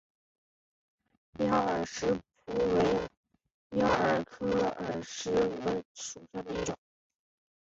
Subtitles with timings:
[1.37, 2.07] 妖洱尺
[2.47, 6.75] 蛾为尺蛾科洱尺蛾属下的一个种。